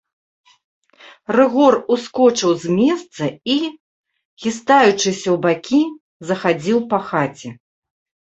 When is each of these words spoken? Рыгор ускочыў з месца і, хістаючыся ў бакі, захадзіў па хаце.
Рыгор 1.37 1.75
ускочыў 1.95 2.51
з 2.63 2.77
месца 2.79 3.23
і, 3.55 3.59
хістаючыся 4.45 5.13
ў 5.13 5.37
бакі, 5.45 5.83
захадзіў 6.31 6.77
па 6.95 6.99
хаце. 7.11 7.49